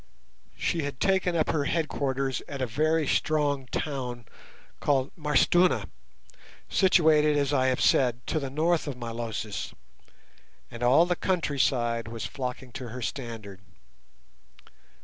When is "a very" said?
2.59-3.05